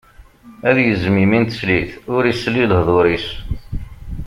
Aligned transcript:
Ad 0.69 0.77
yezzem 0.81 1.15
imi 1.23 1.37
n 1.41 1.43
teslit, 1.49 1.91
ur 2.15 2.23
isel 2.25 2.55
i 2.63 2.65
lehḍur-is. 2.71 3.27